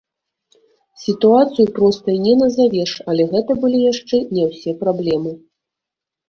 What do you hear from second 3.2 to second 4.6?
гэта былі яшчэ не